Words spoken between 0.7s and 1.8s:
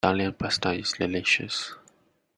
is delicious.